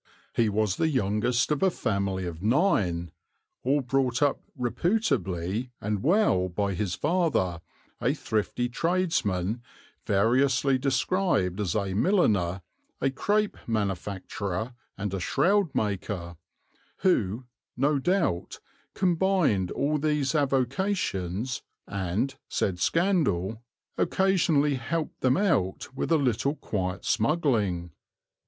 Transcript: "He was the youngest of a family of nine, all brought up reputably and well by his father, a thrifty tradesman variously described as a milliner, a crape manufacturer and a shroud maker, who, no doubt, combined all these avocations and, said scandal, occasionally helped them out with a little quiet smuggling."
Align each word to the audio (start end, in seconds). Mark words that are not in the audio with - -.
"He 0.33 0.49
was 0.49 0.77
the 0.77 0.89
youngest 0.89 1.51
of 1.51 1.61
a 1.61 1.69
family 1.69 2.25
of 2.25 2.41
nine, 2.41 3.11
all 3.63 3.81
brought 3.81 4.23
up 4.23 4.41
reputably 4.57 5.69
and 5.79 6.01
well 6.01 6.49
by 6.49 6.73
his 6.73 6.95
father, 6.95 7.61
a 8.01 8.15
thrifty 8.15 8.67
tradesman 8.67 9.61
variously 10.07 10.79
described 10.79 11.59
as 11.59 11.75
a 11.75 11.93
milliner, 11.93 12.63
a 12.99 13.11
crape 13.11 13.55
manufacturer 13.67 14.73
and 14.97 15.13
a 15.13 15.19
shroud 15.19 15.69
maker, 15.75 16.35
who, 17.01 17.45
no 17.77 17.99
doubt, 17.99 18.59
combined 18.95 19.69
all 19.69 19.99
these 19.99 20.33
avocations 20.33 21.61
and, 21.85 22.37
said 22.49 22.79
scandal, 22.79 23.61
occasionally 23.99 24.77
helped 24.77 25.21
them 25.21 25.37
out 25.37 25.93
with 25.95 26.11
a 26.11 26.17
little 26.17 26.55
quiet 26.55 27.05
smuggling." 27.05 27.91